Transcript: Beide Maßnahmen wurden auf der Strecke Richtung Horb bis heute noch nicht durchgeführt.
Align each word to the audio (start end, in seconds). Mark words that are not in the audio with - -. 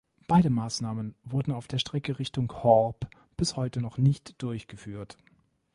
Beide 0.27 0.49
Maßnahmen 0.49 1.13
wurden 1.23 1.51
auf 1.51 1.67
der 1.67 1.77
Strecke 1.77 2.17
Richtung 2.17 2.51
Horb 2.63 3.07
bis 3.37 3.55
heute 3.55 3.81
noch 3.81 3.99
nicht 3.99 4.41
durchgeführt. 4.41 5.15